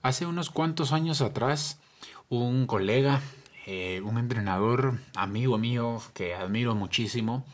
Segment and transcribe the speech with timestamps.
[0.00, 1.80] Hace unos cuantos años atrás,
[2.28, 3.20] un colega,
[3.66, 7.44] eh, un entrenador, amigo mío que admiro muchísimo,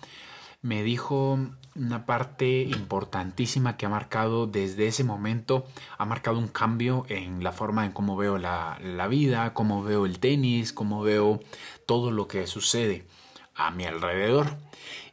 [0.60, 1.38] me dijo
[1.74, 5.64] una parte importantísima que ha marcado desde ese momento,
[5.96, 10.04] ha marcado un cambio en la forma en cómo veo la, la vida, cómo veo
[10.04, 11.40] el tenis, cómo veo
[11.86, 13.06] todo lo que sucede
[13.54, 14.58] a mi alrededor.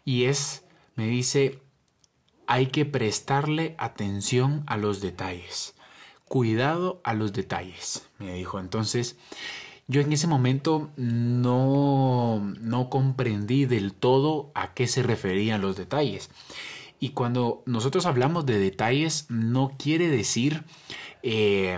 [0.04, 1.62] Y es, me dice,
[2.46, 5.76] hay que prestarle atención a los detalles
[6.32, 8.58] cuidado a los detalles, me dijo.
[8.58, 9.18] Entonces,
[9.90, 16.30] yo en ese momento no, no comprendí del todo a qué se referían los detalles.
[17.02, 20.64] Y cuando nosotros hablamos de detalles, no quiere decir
[21.22, 21.78] eh,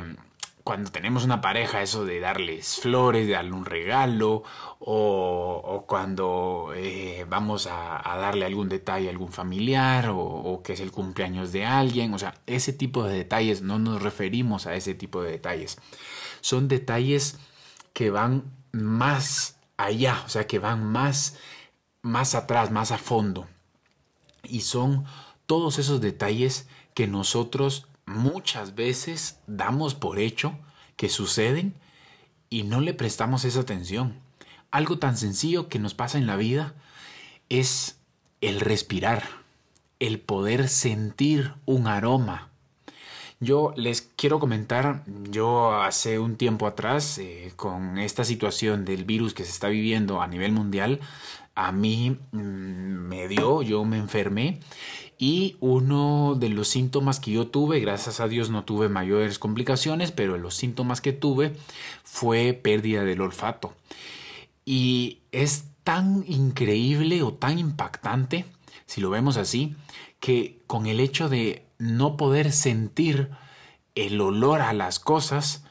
[0.63, 4.43] cuando tenemos una pareja, eso de darles flores, de darle un regalo,
[4.79, 10.91] o, cuando eh, vamos a, darle algún detalle a algún familiar, o, que es el
[10.91, 15.21] cumpleaños de alguien, o sea, ese tipo de detalles, no nos referimos a ese tipo
[15.21, 15.77] de detalles.
[16.41, 17.39] Son detalles
[17.91, 21.37] que van más allá, o sea, que van más,
[22.01, 23.47] más atrás, más a fondo.
[24.43, 25.05] Y son
[25.45, 30.57] todos esos detalles que nosotros muchas veces damos por hecho
[30.95, 31.73] que suceden
[32.49, 34.19] y no le prestamos esa atención.
[34.71, 36.75] Algo tan sencillo que nos pasa en la vida
[37.49, 37.97] es
[38.41, 39.23] el respirar,
[39.99, 42.49] el poder sentir un aroma.
[43.39, 49.33] Yo les quiero comentar, yo hace un tiempo atrás, eh, con esta situación del virus
[49.33, 51.01] que se está viviendo a nivel mundial,
[51.55, 54.59] a mí mm, me dio, yo me enfermé
[55.17, 60.11] y uno de los síntomas que yo tuve, gracias a Dios no tuve mayores complicaciones,
[60.11, 61.55] pero los síntomas que tuve
[62.03, 63.73] fue pérdida del olfato.
[64.65, 68.45] Y es tan increíble o tan impactante,
[68.85, 69.75] si lo vemos así,
[70.19, 73.29] que con el hecho de no poder sentir
[73.95, 75.63] el olor a las cosas,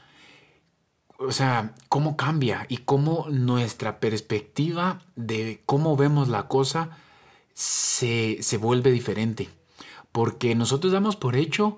[1.17, 6.97] o sea, cómo cambia y cómo nuestra perspectiva de cómo vemos la cosa
[7.53, 9.49] se, se vuelve diferente.
[10.11, 11.77] Porque nosotros damos por hecho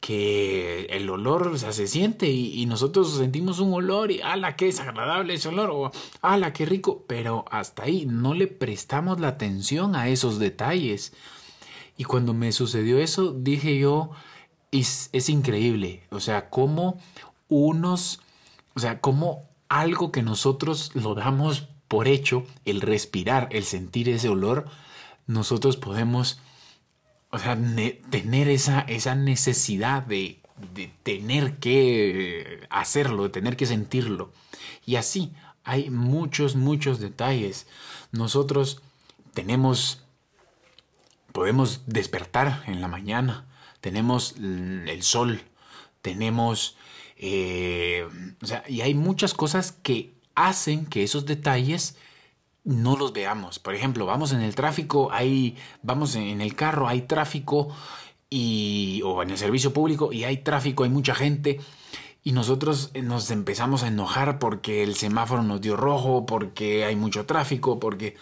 [0.00, 5.48] que el olor se siente y, nosotros sentimos un olor y ala qué desagradable ese
[5.48, 10.38] olor o ala qué rico, pero hasta ahí no le prestamos la atención a esos
[10.38, 11.12] detalles.
[11.96, 14.10] Y cuando me sucedió eso dije yo
[14.70, 16.98] es, es increíble, o sea, cómo
[17.48, 18.20] unos,
[18.74, 24.28] o sea, cómo algo que nosotros lo damos por hecho, el respirar, el sentir ese
[24.28, 24.68] olor,
[25.26, 26.40] nosotros podemos,
[27.30, 27.58] o sea,
[28.10, 30.40] tener esa, esa necesidad de,
[30.74, 34.32] de tener que hacerlo, de tener que sentirlo.
[34.86, 35.32] Y así
[35.64, 37.66] hay muchos, muchos detalles.
[38.10, 38.82] Nosotros
[39.34, 40.04] tenemos,
[41.32, 43.46] podemos despertar en la mañana,
[43.80, 45.42] tenemos el sol,
[46.02, 46.76] tenemos,
[47.24, 48.04] eh,
[48.68, 51.96] y hay muchas cosas que hacen que esos detalles
[52.64, 53.60] no los veamos.
[53.60, 57.68] Por ejemplo, vamos en el tráfico, hay, vamos en el carro, hay tráfico
[58.28, 61.60] y, o en el servicio público y hay tráfico, hay mucha gente
[62.24, 67.24] y nosotros nos empezamos a enojar porque el semáforo nos dio rojo, porque hay mucho
[67.24, 68.16] tráfico, porque...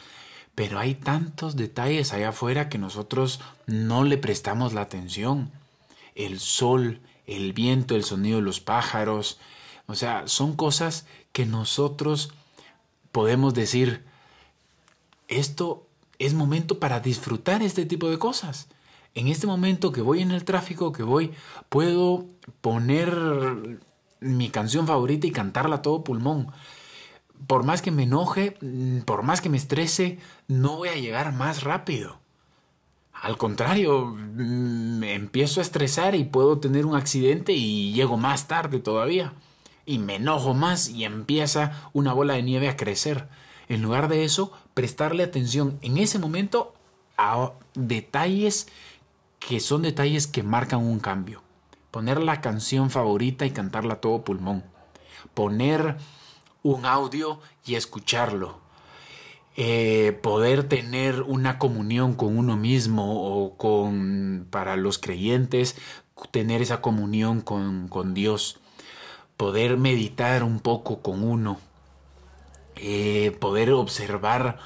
[0.55, 5.51] Pero hay tantos detalles allá afuera que nosotros no le prestamos la atención.
[6.15, 9.39] El sol, el viento, el sonido de los pájaros.
[9.87, 12.33] O sea, son cosas que nosotros
[13.13, 14.05] podemos decir,
[15.29, 15.87] esto
[16.19, 18.69] es momento para disfrutar este tipo de cosas.
[19.15, 21.33] En este momento que voy en el tráfico, que voy,
[21.69, 22.27] puedo
[22.61, 23.81] poner
[24.21, 26.49] mi canción favorita y cantarla a todo pulmón.
[27.47, 28.57] Por más que me enoje,
[29.07, 32.19] por más que me estrese, no voy a llegar más rápido.
[33.21, 38.79] Al contrario, me empiezo a estresar y puedo tener un accidente y llego más tarde
[38.79, 39.35] todavía.
[39.85, 43.29] Y me enojo más y empieza una bola de nieve a crecer.
[43.69, 46.75] En lugar de eso, prestarle atención en ese momento
[47.19, 48.69] a detalles
[49.39, 51.43] que son detalles que marcan un cambio.
[51.91, 54.65] Poner la canción favorita y cantarla a todo pulmón.
[55.35, 55.99] Poner
[56.63, 58.61] un audio y escucharlo.
[59.57, 65.77] Eh, poder tener una comunión con uno mismo o con, para los creyentes,
[66.31, 68.61] tener esa comunión con, con Dios.
[69.37, 71.59] Poder meditar un poco con uno
[72.83, 74.59] eh, poder observar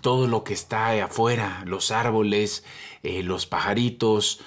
[0.00, 2.64] todo lo que está afuera, los árboles,
[3.02, 4.40] eh, los pajaritos,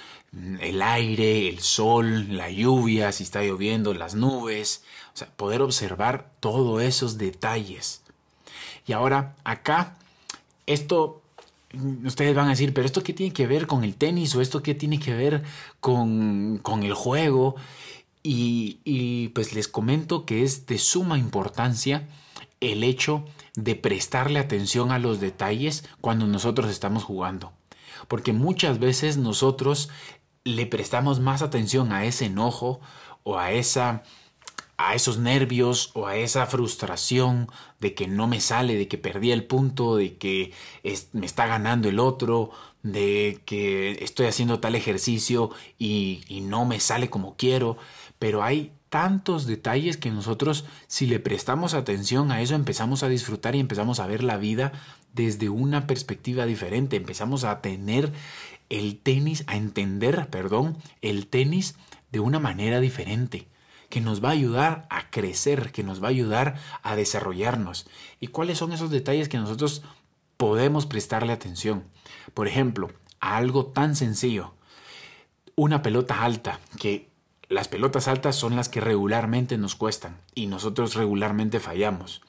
[0.60, 4.82] el aire, el sol, la lluvia, si está lloviendo, las nubes,
[5.14, 8.02] o sea, poder observar todos esos detalles.
[8.86, 9.96] Y ahora acá,
[10.66, 11.22] esto,
[12.04, 14.62] ustedes van a decir, pero esto qué tiene que ver con el tenis o esto
[14.62, 15.42] qué tiene que ver
[15.80, 17.56] con, con el juego.
[18.22, 22.08] Y, y pues les comento que es de suma importancia
[22.60, 23.24] el hecho
[23.54, 27.52] de prestarle atención a los detalles cuando nosotros estamos jugando.
[28.08, 29.88] Porque muchas veces nosotros
[30.44, 32.80] le prestamos más atención a ese enojo
[33.24, 34.04] o a esa
[34.78, 37.48] a esos nervios o a esa frustración
[37.80, 40.52] de que no me sale, de que perdí el punto, de que
[41.12, 42.50] me está ganando el otro,
[42.82, 47.78] de que estoy haciendo tal ejercicio y, y no me sale como quiero.
[48.18, 53.56] Pero hay tantos detalles que nosotros, si le prestamos atención a eso, empezamos a disfrutar
[53.56, 54.72] y empezamos a ver la vida
[55.14, 56.96] desde una perspectiva diferente.
[56.96, 58.12] Empezamos a tener
[58.68, 61.76] el tenis, a entender, perdón, el tenis
[62.12, 63.48] de una manera diferente
[63.88, 67.86] que nos va a ayudar a crecer, que nos va a ayudar a desarrollarnos.
[68.20, 69.82] ¿Y cuáles son esos detalles que nosotros
[70.36, 71.84] podemos prestarle atención?
[72.34, 72.90] Por ejemplo,
[73.20, 74.54] a algo tan sencillo,
[75.54, 77.10] una pelota alta, que
[77.48, 82.22] las pelotas altas son las que regularmente nos cuestan y nosotros regularmente fallamos.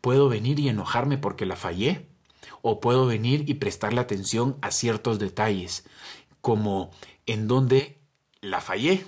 [0.00, 2.08] ¿Puedo venir y enojarme porque la fallé?
[2.62, 5.84] ¿O puedo venir y prestarle atención a ciertos detalles,
[6.40, 6.90] como
[7.26, 8.00] en dónde
[8.40, 9.06] la fallé?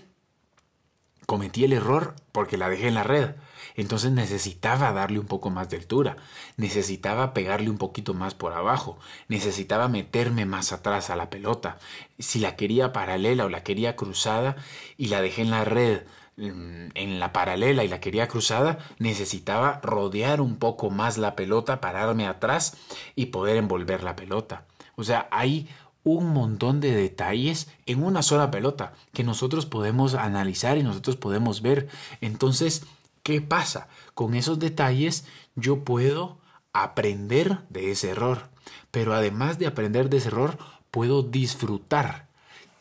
[1.28, 3.34] Cometí el error porque la dejé en la red.
[3.74, 6.16] Entonces necesitaba darle un poco más de altura,
[6.56, 8.98] necesitaba pegarle un poquito más por abajo,
[9.28, 11.78] necesitaba meterme más atrás a la pelota.
[12.18, 14.56] Si la quería paralela o la quería cruzada
[14.96, 16.04] y la dejé en la red
[16.38, 21.82] mm, en la paralela y la quería cruzada, necesitaba rodear un poco más la pelota,
[21.82, 22.74] pararme atrás
[23.16, 24.64] y poder envolver la pelota.
[24.96, 25.68] O sea, hay
[26.04, 31.62] un montón de detalles en una sola pelota que nosotros podemos analizar y nosotros podemos
[31.62, 31.88] ver.
[32.20, 32.84] Entonces,
[33.22, 33.88] ¿qué pasa?
[34.14, 36.38] Con esos detalles yo puedo
[36.72, 38.48] aprender de ese error.
[38.90, 40.58] Pero además de aprender de ese error,
[40.90, 42.28] puedo disfrutar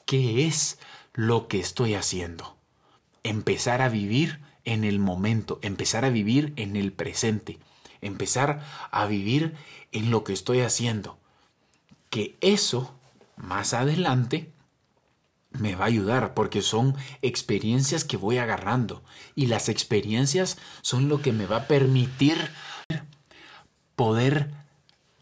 [0.05, 0.79] qué es
[1.13, 2.55] lo que estoy haciendo.
[3.23, 7.57] Empezar a vivir en el momento, empezar a vivir en el presente,
[8.01, 8.61] empezar
[8.91, 9.55] a vivir
[9.91, 11.17] en lo que estoy haciendo.
[12.09, 12.96] Que eso
[13.37, 14.51] más adelante
[15.51, 19.03] me va a ayudar porque son experiencias que voy agarrando.
[19.35, 22.37] Y las experiencias son lo que me va a permitir
[23.95, 24.51] poder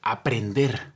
[0.02, 0.92] aprender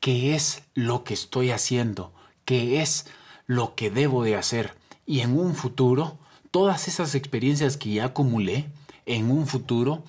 [0.00, 2.12] qué es lo que estoy haciendo,
[2.44, 3.06] qué es
[3.46, 4.76] lo que debo de hacer.
[5.06, 6.18] Y en un futuro
[6.52, 8.66] todas esas experiencias que ya acumulé
[9.06, 10.04] en un futuro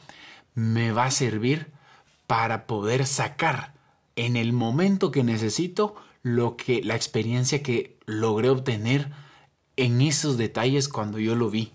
[0.54, 1.72] me va a servir
[2.28, 3.74] para poder sacar
[4.16, 9.12] en el momento que necesito lo que la experiencia que logré obtener
[9.76, 11.72] en esos detalles cuando yo lo vi.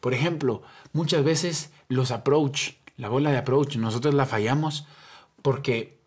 [0.00, 0.62] Por ejemplo,
[0.92, 4.86] muchas veces los approach, la bola de approach, nosotros la fallamos
[5.42, 5.98] porque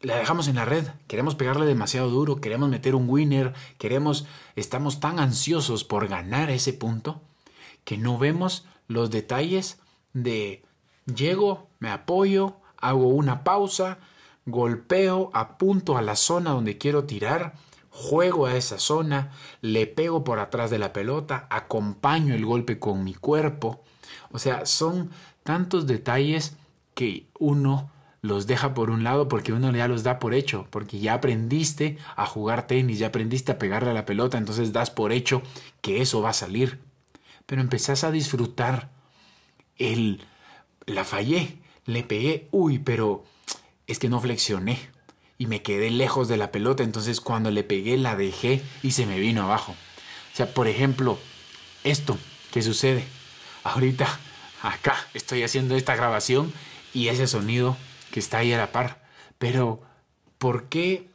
[0.00, 5.00] la dejamos en la red, queremos pegarle demasiado duro, queremos meter un winner, queremos, estamos
[5.00, 7.20] tan ansiosos por ganar ese punto
[7.84, 9.80] que no vemos los detalles
[10.12, 10.64] de
[11.06, 13.98] llego, me apoyo, hago una pausa,
[14.50, 17.54] golpeo, apunto a la zona donde quiero tirar,
[17.90, 23.04] juego a esa zona, le pego por atrás de la pelota, acompaño el golpe con
[23.04, 23.82] mi cuerpo.
[24.30, 25.10] O sea, son
[25.42, 26.56] tantos detalles
[26.94, 27.90] que uno
[28.20, 31.98] los deja por un lado porque uno ya los da por hecho, porque ya aprendiste
[32.16, 35.42] a jugar tenis, ya aprendiste a pegarle a la pelota, entonces das por hecho
[35.80, 36.80] que eso va a salir.
[37.46, 38.90] Pero empezás a disfrutar
[39.76, 40.20] el
[40.86, 43.24] la fallé, le pegué, uy, pero
[43.88, 44.78] es que no flexioné
[45.38, 49.06] y me quedé lejos de la pelota, entonces cuando le pegué la dejé y se
[49.06, 49.72] me vino abajo.
[50.32, 51.18] O sea, por ejemplo,
[51.84, 52.16] esto
[52.52, 53.04] que sucede.
[53.64, 54.06] Ahorita
[54.62, 56.52] acá estoy haciendo esta grabación
[56.92, 57.76] y ese sonido
[58.12, 59.02] que está ahí a la par.
[59.38, 59.80] Pero,
[60.38, 61.08] ¿por qué,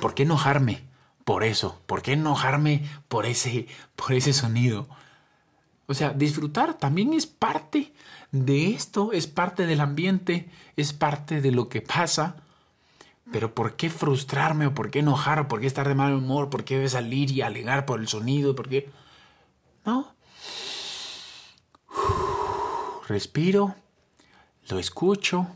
[0.00, 0.82] por qué enojarme
[1.24, 1.80] por eso?
[1.86, 3.66] ¿Por qué enojarme por ese,
[3.96, 4.88] por ese sonido?
[5.90, 7.92] O sea, disfrutar también es parte
[8.30, 12.36] de esto, es parte del ambiente, es parte de lo que pasa.
[13.32, 16.48] Pero ¿por qué frustrarme o por qué enojar o por qué estar de mal humor?
[16.48, 18.54] ¿Por qué salir y alegar por el sonido?
[18.54, 18.88] ¿Por qué?
[19.84, 20.14] No.
[23.08, 23.74] Respiro,
[24.68, 25.48] lo escucho,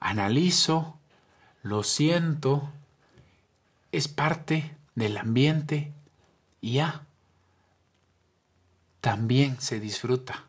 [0.00, 0.98] analizo,
[1.62, 2.72] lo siento,
[3.92, 5.92] es parte del ambiente
[6.62, 7.06] y ya
[9.00, 10.48] también se disfruta.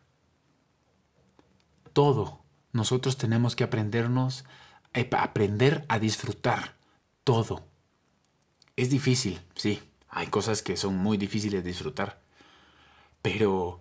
[1.94, 2.44] Todo.
[2.74, 4.46] Nosotros tenemos que aprendernos,
[4.94, 6.76] eh, aprender a disfrutar
[7.24, 7.66] todo.
[8.76, 9.82] Es difícil, sí.
[10.10, 12.22] Hay cosas que son muy difíciles de disfrutar.
[13.22, 13.80] Pero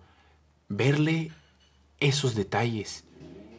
[0.68, 1.32] verle
[2.00, 3.04] esos detalles.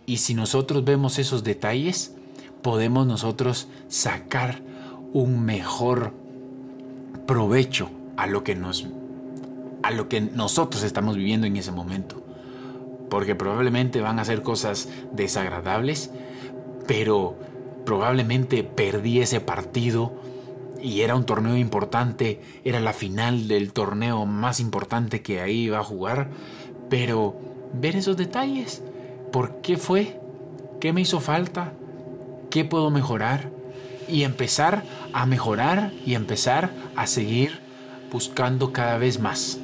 [0.05, 2.13] Y si nosotros vemos esos detalles,
[2.61, 4.61] podemos nosotros sacar
[5.13, 6.13] un mejor
[7.25, 8.87] provecho a lo que nos
[9.83, 12.23] a lo que nosotros estamos viviendo en ese momento.
[13.09, 16.11] Porque probablemente van a ser cosas desagradables,
[16.87, 17.37] pero
[17.85, 20.13] probablemente perdí ese partido
[20.81, 25.79] y era un torneo importante, era la final del torneo más importante que ahí iba
[25.79, 26.29] a jugar,
[26.89, 27.35] pero
[27.73, 28.83] ver esos detalles,
[29.31, 30.19] ¿por qué fue?
[30.79, 31.73] ¿Qué me hizo falta?
[32.49, 33.49] ¿Qué puedo mejorar?
[34.07, 37.59] Y empezar a mejorar y empezar a seguir
[38.11, 39.59] buscando cada vez más.